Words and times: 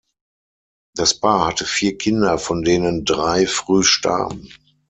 Das 0.95 1.13
Paar 1.19 1.45
hatte 1.45 1.63
vier 1.63 1.95
Kinder, 1.95 2.39
von 2.39 2.63
denen 2.63 3.05
drei 3.05 3.45
früh 3.45 3.83
starben. 3.83 4.49